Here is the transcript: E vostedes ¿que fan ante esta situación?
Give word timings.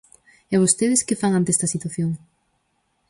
E 0.53 0.55
vostedes 0.63 1.05
¿que 1.07 1.19
fan 1.21 1.33
ante 1.35 1.53
esta 1.55 1.71
situación? 1.73 2.11